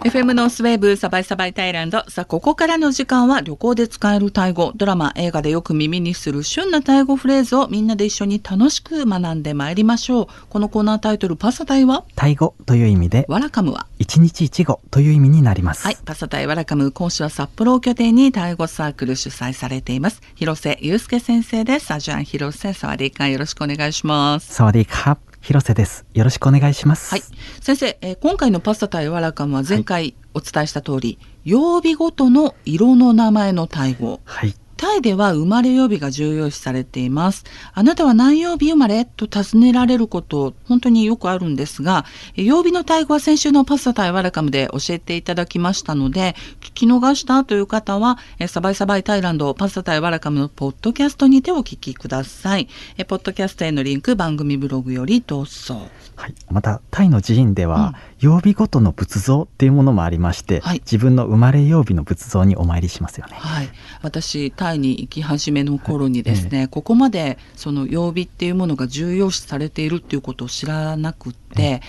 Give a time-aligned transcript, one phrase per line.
[0.00, 2.02] FM ノースウェーブサバイサバイタイランド。
[2.08, 10.26] さあ、ここからの時間は旅行で使えるタイ語、ドラマ、映画でよく耳にする旬なタイ語フレーズをみんなで一緒に楽しく学んでまいりましょう。
[10.48, 12.04] このコーナータイトル、パサタイは？
[12.16, 13.86] タイ語という意味で、ワラカムは？
[13.98, 15.84] 一日一語という意味になります。
[15.84, 15.98] はい。
[16.02, 20.22] パサタイワラカム講師は札幌を拠点にタイ語サークル主催されています。
[20.34, 21.92] 広瀬祐介先生です。
[21.92, 24.54] アジャン広瀬、サワディーカンよろしくお願いします。
[24.54, 26.04] サワディーカー広瀬です。
[26.14, 27.10] よろしくお願いします。
[27.10, 27.22] はい。
[27.60, 34.20] 先生、えー今回のパスタタイワラカムは前回お伝えした通り、曜日ごとの色の名前のタイ語。
[34.24, 34.54] はい。
[34.80, 37.44] タイでは生まれ曜日が重要視されています。
[37.74, 39.04] あなたは何曜日生まれ？
[39.04, 52.66] と尋ねられること、本当によくあるんですが、え曜日のタイ語は先週のパスタタイワラカムで教えていただきましたので、聞き逃したという方は、えサバイサバイタイランドパスタタイワラカムのポッドキャストにてお聞きください。
[52.96, 55.88] えポッドキャストへのリンク、番組ブログよりどうぞ。
[56.16, 60.80] はい、またタイの寺院では、曜日ごとの仏像っていうものもありまして、はい。
[60.80, 63.34] 自分の生まれ曜日の仏像にお参りしますよね。
[63.36, 63.68] はい、
[64.02, 71.80] 私タイに行き始めの頃にですね、ここまでその曜日っていうものが重要視されているっていうことを知らなくって、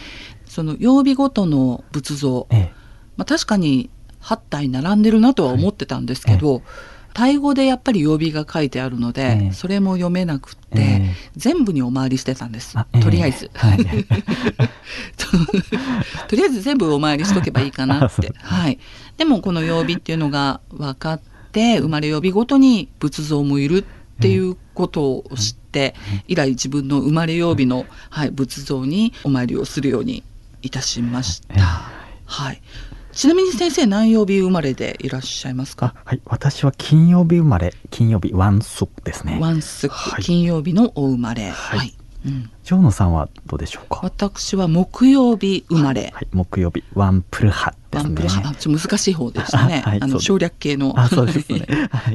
[0.45, 2.73] その曜日ごとの仏像、ええ、
[3.17, 3.89] まあ、確かに
[4.21, 6.61] 8体並んでるなとは思ってたんですけど、
[7.13, 13.49] タイ語でやっぱり曜日が書いてあるので、ええそれも読めなくって、ええ全部にお参りしてたんですとりあえず。
[13.53, 13.77] はい
[16.27, 18.33] とりあえず全部お参りしとけばいいかなって。
[18.37, 18.79] はい。
[19.17, 23.83] でもこの曜日っていうのが分かって、生まれ曜日ごとに仏像もいるっ
[24.21, 25.95] ていうことを知って、
[26.27, 30.23] 以来自分の生まれ曜日の、はい、仏像にお参りをするように
[30.61, 31.55] いたしました。
[31.55, 31.61] ええ
[32.31, 32.61] はい。
[33.11, 35.93] ちなみに先生何曜日生まれでいらっしゃいますか？
[35.97, 39.37] あはい、私は金曜日生まれ、金曜日 วันศุกร์ ですね。
[39.39, 41.49] วันศุกร์、はい金曜日のお生まれ。
[41.49, 41.93] はい
[42.25, 43.99] うん、ジョーノさんはどうでしょうか？
[44.03, 46.11] 私は木曜日生まれ。
[46.13, 48.08] はい、木曜日วันพฤหัส。
[48.08, 49.83] วันพฤหัส、あちょ難しい方でしたね。
[50.01, 50.93] あの省略系の。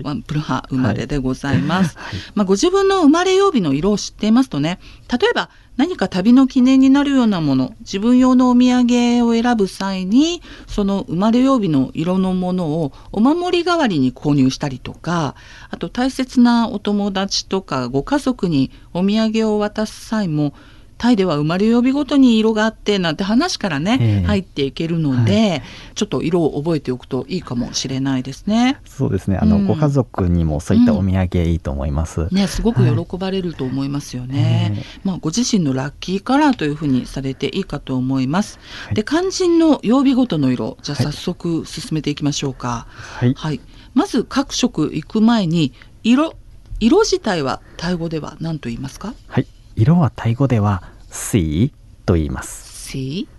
[0.03, 1.97] ว ันพฤหัส 生まれでございます。
[1.99, 4.79] はいまあ、ご自分の生まれ曜日の色を知っていますとね、
[5.11, 15.35] 例えば何か旅の記念になるようなもの、自分用のお土産を選ぶ際に、その生まれ曜日の色のものをお守り代わりに購入したりとか、
[15.71, 20.55] あと大切なお友達とかご家族にお土産を渡す際も、
[20.99, 25.63] タイでは生まれ曜日ごとに色があってなんて話からね、ええ入っていけるので、
[25.95, 28.81] ちょっと色を覚えておくといいかもしれないですね。
[28.85, 29.37] そうですね。
[29.37, 32.29] あの、うんご家族にもそういったお土産いいと思います。
[32.33, 34.75] ね、すごく喜ばれると思いますよね。
[34.79, 38.59] えまあ、ご自身のラッキーカラーというふうにされていいかと思います。
[38.87, 42.87] はいで、肝心の曜日ごとの色、じゃあはい早速進めていきましょうか。
[42.91, 43.35] はい。
[43.35, 43.61] はい。
[43.95, 46.35] まず各色行く前に、色、
[46.81, 49.15] 色自体はタイ語では何と言いますか？
[49.29, 49.47] はい。
[49.77, 51.73] 色はタイ語では、シー
[52.07, 52.67] と言います。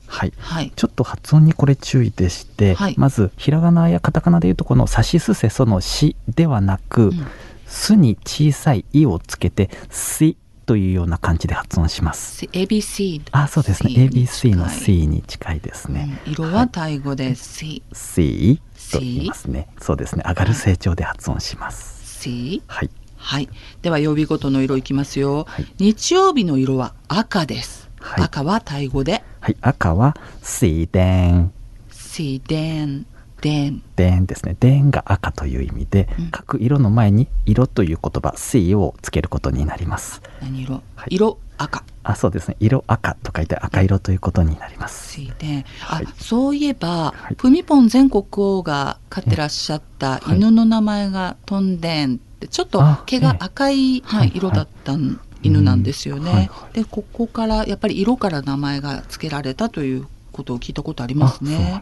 [0.07, 0.33] はい。
[0.37, 0.71] はい。
[0.75, 7.27] ちょっと発音にこれ注意でして、はいまずひらがなやカタカナでいうとこの「さしすせそ」の「し」ではなくん
[7.65, 10.37] 「す」に小さい「い」をつけて「し」
[10.67, 12.45] というような感じで発音します。
[12.45, 13.21] ABC。
[13.31, 16.19] あそうですね C ABC の「近い C」に近いですね。
[16.27, 17.81] うん色はタイ語で C。
[17.93, 18.61] 「C」
[18.91, 19.67] と言いますね。
[19.81, 22.21] そうですね上がる成長で発音します。
[22.21, 22.61] C。
[22.67, 22.89] はい。
[23.27, 23.49] はい。
[23.81, 25.43] では曜日ごとの色いきますよ。
[25.49, 25.65] はい。
[25.79, 27.89] 日曜日の色は赤です。
[27.99, 28.23] はい。
[28.23, 29.21] 赤はタイ語で。
[29.41, 31.51] はい、赤は「シーデン」
[31.91, 33.05] シデン
[33.41, 34.55] デンデンですね。
[34.61, 36.31] デンが赤という意味で、うん。
[36.31, 40.21] 各色の前に色という言葉「C」をつけることになります。
[40.41, 41.15] 何色、はい。
[41.15, 41.83] 色赤。
[42.03, 42.57] あ、そうですね。
[42.59, 45.13] 色赤と書いて赤色ということになります。
[45.13, 46.07] シデンあ、はい。
[46.17, 47.35] そういえば、はい。
[47.35, 50.37] プミポン全国王が飼ってらっしゃったはい。
[50.37, 54.03] 犬の名前がトンデンってちょっとあ毛が赤い、
[54.33, 56.21] 色だったん犬なんですよね。
[56.21, 56.27] うん。
[56.27, 56.47] はい。
[56.47, 61.81] はいでここからやっぱり色から名前が付けられたということを聞いたことありますね。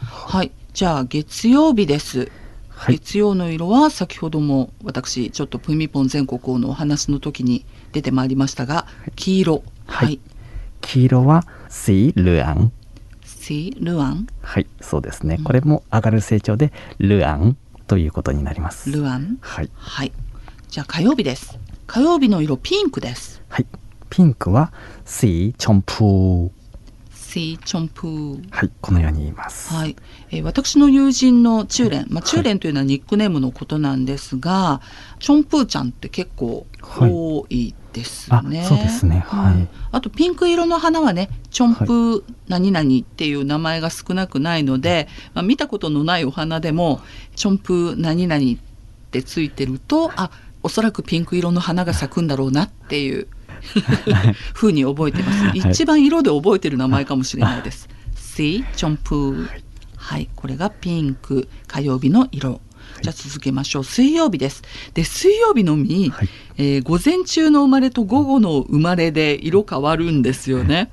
[0.00, 0.50] はい。
[0.72, 2.30] じゃあ月曜日です。
[2.68, 2.96] はい。
[2.96, 8.86] 月曜の色は先ほども私ちょっとプミポン全国王のお話の時に出てまいりましたが
[9.16, 10.20] 黄色はいはい
[10.80, 12.72] 黄色はシールアン。
[13.24, 14.26] シルアン？
[14.42, 15.44] はい、そうですねうん。
[15.44, 17.56] これも上がる成長でルアン
[17.86, 18.90] ということになります。
[18.90, 19.38] ルアン？
[19.40, 19.70] はい。
[19.74, 20.12] はい
[20.68, 23.66] じゃあ火曜日です火曜日の色ピンクですはい。
[24.10, 24.72] ピンクは
[25.04, 26.50] シーチョンプー。
[27.38, 28.50] シーチョンプー。
[28.50, 29.72] はい、このように言います。
[29.72, 29.94] はい、
[30.30, 34.80] えー私の友人のチューレン、まあ、チューレンというのはニックネームのことなんですが、
[35.20, 38.64] チョンプーちゃんって結構はい多いですあね。
[38.64, 39.24] そうですね。
[39.28, 39.54] はい。
[39.54, 39.68] うん。
[39.92, 47.00] あとピンク色の花はね、チョンプー何々っていう名前が少なくないので、まあ、見たことのないお花でも
[47.36, 48.56] チョンプー何々っ
[49.10, 50.30] てついてると、あ、
[50.62, 53.28] おそらくピンク色の花が咲くんだろうなっていう
[54.54, 55.58] ふうに覚えてます。
[55.68, 57.88] 一番色で覚えてる名前かもしれないです。
[58.16, 59.48] シーチョンプー。
[59.96, 62.60] はい、これがピンク火曜日の色。
[63.02, 63.84] じゃあ続けましょう。
[63.84, 64.62] 水曜日です。
[64.94, 70.90] で、水曜日のみ、はい、えー、午前中の生まれと午後の生まれで色変わるんですよね。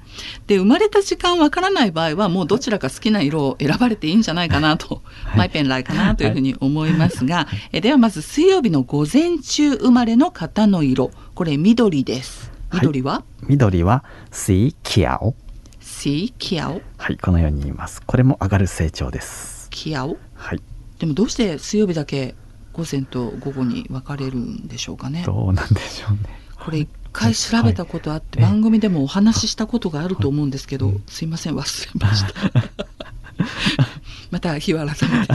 [0.48, 12.55] で、生まれた時間わからない場合は、もうどちらか好きな色を選ばれていいんじゃないかなと、はい、マイペンライかなというふうに思いますが、はい、えではまず水曜日の午前中生まれの方の色、これ緑です。
[12.74, 14.04] 緑は、はい、緑は？
[14.32, 15.36] 水キャオ
[15.80, 18.02] 水キャオはいこのように言います。
[18.02, 19.70] これも上がる成長です。
[19.70, 20.62] キャオはい。
[21.00, 22.36] でもどうして水曜日だけ
[22.74, 25.24] 午前と午後に分かれるんでしょうかね。
[25.26, 26.20] どうなんでしょうね。
[26.60, 32.34] これ一回調べたことあって、番組でもお話ししたことがあると思うんですけど、すいません忘れました。
[34.32, 35.34] また日を改めて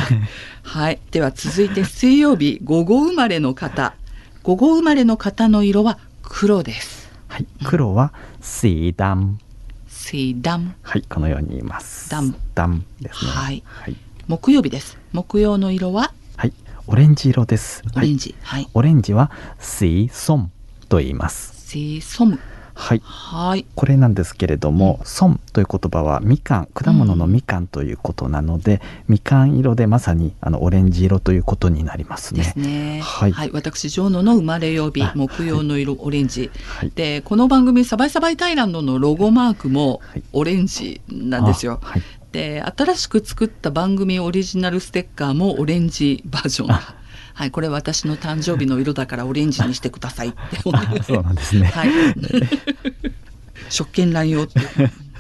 [0.63, 0.99] はい。
[1.11, 3.95] では続いて水曜日午後生まれの方。
[4.43, 7.00] 午後生まれの方の色は黒です。、
[7.65, 9.39] 黒は水ダム。
[9.89, 10.75] 水ダム。
[10.83, 12.11] はい、このように言います。
[12.11, 12.35] ダム。
[12.55, 13.31] ダムですね。
[13.31, 13.63] はい。
[13.67, 13.97] はい、
[14.29, 14.99] 木曜日です。
[15.13, 16.13] 木曜の色は？
[16.37, 16.53] はい、
[16.87, 17.83] オレンジ色です。
[17.97, 18.35] オレンジ。
[18.43, 18.69] はい。
[18.75, 20.51] オレンジは水ソム
[20.89, 21.53] と言います。
[21.69, 22.39] 水ソム。
[22.81, 32.43] はいはいこれなんですけれども「ソン」という言葉はみかん果物のみかんということなので、みかん色でまさにあのオレンジ色ということになりますね。
[32.43, 33.01] ですね。
[33.03, 36.51] はい私ジョーノの生まれ曜日あ木曜の色、オレンジ。
[36.67, 41.81] はいでこの番組サバイサバイタイランドのロゴマークもはいオレンジなんですよ。
[41.83, 47.00] あはいで新しく作った番組オリジナルステッカーもオレンジバージョン。
[47.41, 50.73] はい、これ私の誕生日の色だからオレンジにしてくださいって そう
[51.23, 51.69] なんですね。
[51.69, 51.91] はい。
[53.71, 54.47] 食券乱用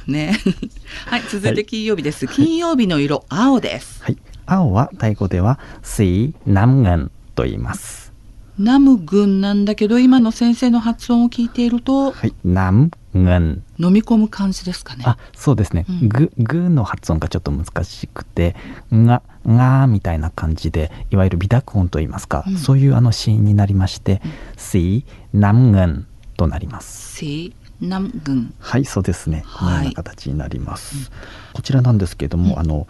[0.06, 0.38] ね。
[1.08, 2.28] はい、続いて金曜日です。
[2.28, 4.04] 金曜日の色、青です。
[4.04, 8.12] はい、青はタイ語では水南軍と言います。
[8.58, 13.62] 南軍なんだけど今の先生の発音を聞いていると、はい、南ぐん。
[13.78, 15.04] 飲み込む感じですかね。
[15.06, 18.54] あそうですね、うん、ぐぐの発音がちょっと難しくて
[18.92, 24.20] ががみたいな感じでいわゆる微濁音と言いますか、うん、そういうあのシーンになりまして
[24.56, 25.04] 「し、
[25.34, 27.16] うん、ぐん」となります。
[27.16, 27.86] しぐ
[28.32, 28.54] ん。
[28.58, 31.10] はいそうですね、はい、ような形になります。
[31.52, 32.86] こちらなんですけれども、あの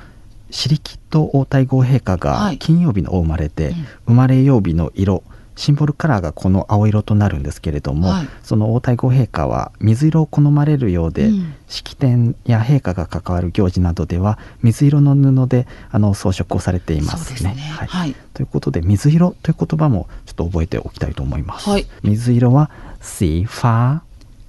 [0.50, 3.74] シリキッド皇太后陛下が金曜日のお生まれで、
[4.06, 5.22] 生まれ曜日の色
[5.60, 17.50] シンボルカラーがこの青色となるんですけれども、はい、その王太后陛下は水色を好まれるようで、うん、式典や陛下が関わる行事などでは水色の布であの装飾をされていますね。
[17.50, 21.68] はい、ということで水色という言葉もちょっと覚えておきたいと思います。
[21.68, 22.70] はい、水色は
[23.02, 24.00] สีฟ้า。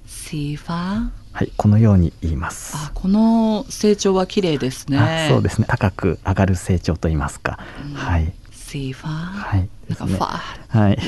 [0.06, 1.08] สีฟ้า？
[1.34, 2.74] はい、このように言います。
[2.74, 5.28] あ、この声調は綺麗ですね。
[5.30, 5.66] そうですね。
[5.68, 7.58] 高く上がる声調と言いますか。
[7.86, 8.32] うん、はい。
[8.72, 9.12] シファー。
[9.12, 9.68] はい。
[9.88, 10.98] なんかファはい。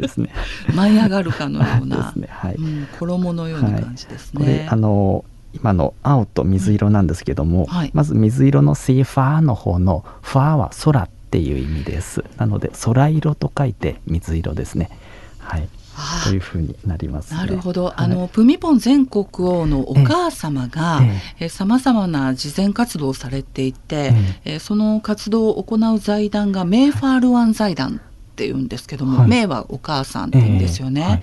[0.00, 0.30] ですね。
[0.70, 2.18] う舞い上がるかのようでなす。
[2.18, 2.28] ね。
[2.30, 4.68] はい、うん、衣のような感じですこれね。
[4.70, 7.90] あの今の青と水色なんですけども、はい。
[7.94, 12.24] まず水色のシーファーの方のファーは空っていう意味です。
[12.38, 14.90] なので空色と書いて水色ですね。
[15.38, 15.62] はい。
[15.62, 15.83] あ
[16.24, 17.94] というふうになりますねなるほど、はい。
[17.96, 21.00] あのプミポン全国王のお母様が
[21.38, 24.12] えさまざまな慈善活動をされていて、
[24.44, 28.00] えーその活動を行う財団がメイファールワン財団
[28.32, 29.28] っていうんですけども、はい。
[29.28, 31.00] メイはお母さんって言うんですよね。
[31.00, 31.06] ええ。
[31.08, 31.22] はい。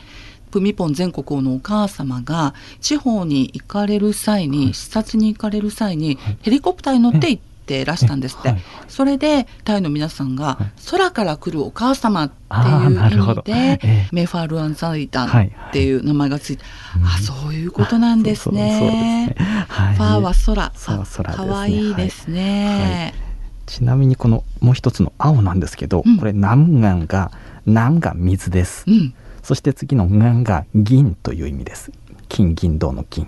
[0.52, 8.64] プミポン全国王のお母様が地方に行かれる際に、視察に行かれる際に、ヘリコプターに乗って行ってらしたんですって、ええはい。
[8.88, 10.72] それでタイの皆さんが、はい。
[10.90, 14.10] 空から来るお母様っていう意味で、ええ。
[14.12, 16.64] メイファールワン財団はいっていう名前がついて、
[16.98, 19.36] うんあそういうことなんですね。
[19.70, 20.34] ファーは
[21.14, 23.14] 空、かわいいですね。
[23.66, 26.18] ちなみにこのもう一つの青なんですけど、うん。
[26.18, 27.32] これ南岸が
[27.66, 29.14] 南が水です、うん、
[29.44, 31.92] そして次の岸が銀という意味です。
[32.28, 33.28] 金銀銅の金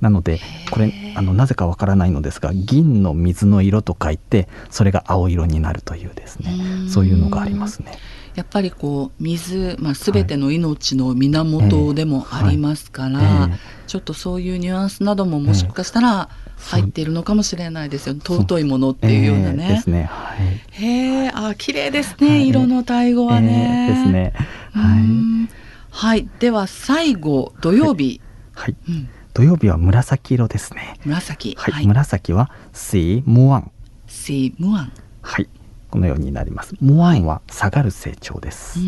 [0.00, 0.40] なので
[0.70, 6.52] これあのなぜかわからないのですが銀の水の色と書いてそれが青色になるというですね。
[6.52, 6.88] うん。
[6.88, 7.92] そういうのがありますね。
[8.34, 13.58] やっぱりこう水、まあ、全ての命の源でもありますから、ええええ。
[13.88, 19.76] ちょっとそういうニュアンスなどももしかしたら入っているのかもしれないですよ、尊いものっていうようなえーねで。
[19.78, 20.04] すね。
[20.04, 20.84] はい。
[20.84, 22.46] へえ、あ綺麗ですね、はい。
[22.46, 23.88] 色のタイ語はね。
[23.90, 24.32] えーですね。
[24.76, 25.02] うはい。
[25.02, 25.48] ん。
[25.90, 28.20] はい、では最後土曜日、
[28.54, 28.76] はい。
[28.88, 30.96] うん、土曜日は紫色ですね。
[31.04, 31.54] 紫。
[31.56, 31.72] はい。
[31.72, 33.62] はい、紫は水モア。
[34.08, 34.90] 水モア。
[35.22, 35.48] はい。
[35.92, 36.74] このようになります。
[36.80, 38.80] モアは下がる成長です。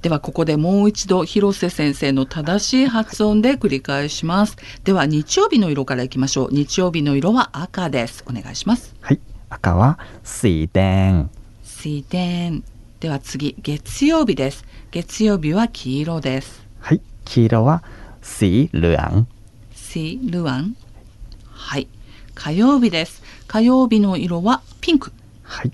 [0.00, 4.56] ではここでもう一度広瀬先生の正しい発音で繰り返します。
[4.84, 6.48] では日曜日の色からいきましょう。
[6.50, 8.24] 日曜日の色は赤です。
[8.26, 8.96] お願いします。
[9.02, 9.20] はい。
[9.50, 11.28] 赤は水田。
[11.62, 12.18] 水田。
[12.98, 14.64] では次月曜日です。
[14.90, 16.66] 月曜日は黄色です。
[16.80, 17.02] はい。
[17.26, 17.84] 黄色は
[18.21, 19.27] สีเหลือง
[19.73, 20.75] シルアン
[21.51, 21.87] はい
[22.33, 23.21] 火曜日です。
[23.47, 25.11] 火曜日の色はピンク。
[25.43, 25.71] はい。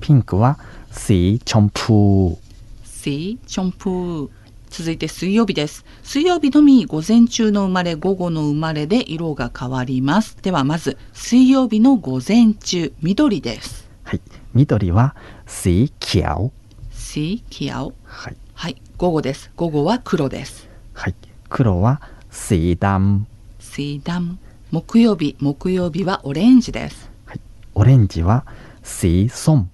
[0.00, 0.58] ピンクは
[0.92, 2.38] สีชมพู。
[2.84, 4.30] สีチョンプー。
[4.70, 5.84] 続いて水曜日です。
[6.02, 10.36] 水曜日のみ午前中の生まれ、午後の生まれで色が変わります。
[10.42, 13.88] ではまず水曜日の午前中、緑です。
[14.04, 14.20] はい。
[14.54, 16.52] 緑はสีเขียว。
[16.92, 17.94] สีเขียว。
[18.04, 18.36] はい。
[18.54, 19.50] はい、午後です。
[19.56, 20.68] 午後は黒です。
[20.94, 21.14] はい。
[21.50, 23.26] 黒はสีดำ。
[23.58, 24.38] สีดำ。
[24.70, 27.10] 木曜日、木曜日はオレンジです。
[27.24, 27.40] はい。
[27.74, 28.44] オレンジは
[28.82, 29.70] สีส้ม。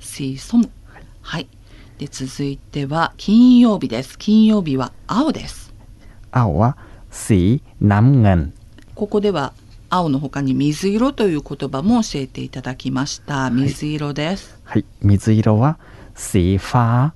[0.00, 0.70] สีส้ม。
[1.20, 1.48] はい。
[1.98, 4.18] で続いては金曜日です。
[4.18, 5.72] 金曜日は青です。
[6.30, 6.76] 青は
[7.10, 8.52] สีน้ำเงิน。
[8.94, 9.52] ここでは
[9.90, 13.50] 青の他に水色という言葉も教えていただきました。
[13.50, 14.58] 水色です。
[14.64, 14.84] はい。
[15.02, 15.78] 水色は
[16.14, 17.12] สีฟ้า。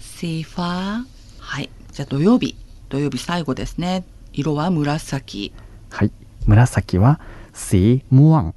[0.00, 1.04] シーファー。
[1.38, 1.70] はい。
[1.92, 2.56] じゃあ土曜日。
[2.93, 4.05] 土曜日最後ですね。
[4.33, 5.51] 色は紫。
[5.89, 6.11] はい。
[6.45, 7.19] 紫は
[7.51, 8.55] シームアン。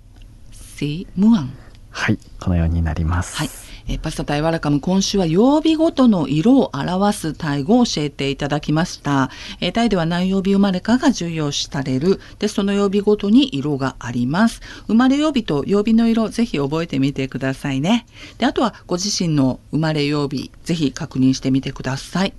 [0.52, 1.54] シームアン。
[1.88, 2.18] はい。
[2.38, 3.34] このようになります。
[3.34, 3.48] はい。
[3.88, 12.20] えパスタタイワラカム今週は曜日ごとの色を表すタイ語を教えていただきました、えタイでは何曜日生まれかが重要視される。
[12.38, 14.60] でその曜日ごとに色があります。
[14.86, 18.04] 生まれ曜日と曜日の色ぜひ覚えてみてくださいね。
[18.36, 22.34] であとはご自身の生まれ曜日ぜひ確認してみてください。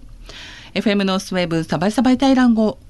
[0.74, 2.78] FM ノースウェーブサバイサバイタイラン語。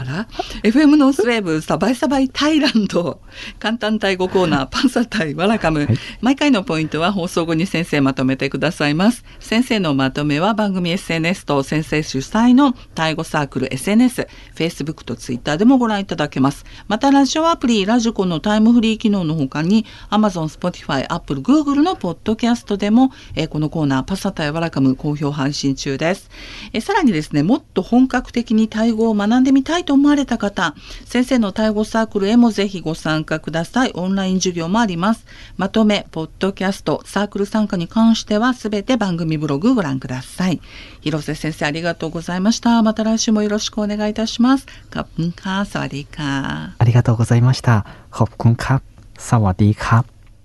[0.00, 0.28] あら
[0.62, 3.20] FM ノースウェーブサバイサバイタイランド
[3.58, 5.88] 簡単タイ語コーナー パンサタイワラカム、はい。
[6.22, 9.24] 毎回のポイントは放送後に先生まとめてくださいます。
[9.40, 16.64] 先生のまとめは番組 SNS と先生主催のタイ語サークル SNS Facebook と Twitter でもご覧いただけます。
[16.88, 26.30] またラジオアプリラジコのタイムフリー機能の他に Amazon、Spotify、Apple、Google のポッドキャストでも、えーこのコーナーパサタイワラカム好評配信中です、
[26.72, 33.92] えーさらにですねもっと本格的にタイ語を学んでみたいと思われた方、先生の対イ語サークルへもぜひご参加ください。
[33.94, 35.26] オンライン授業もあります。
[35.56, 40.60] まとめ、ポッドキャスト、サークル参加に関してはすべて番組ブログご覧ください。
[41.00, 42.80] 広瀬先生ありがとうございました。
[42.84, 44.66] また来週もよろしくお願いいたします。
[44.90, 46.70] カップンカー、サワディカー。
[46.78, 47.84] ありがとうございました。
[48.12, 48.80] カップンカー、
[49.18, 50.04] サワディカ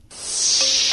[0.09, 0.84] ー。